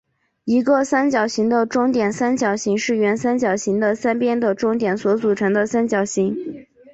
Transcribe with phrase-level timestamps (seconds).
[0.45, 6.35] 一个三角形的中点三角形是原三角形的三边的中点所组成的三角形。